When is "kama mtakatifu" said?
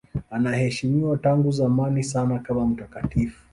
2.39-3.45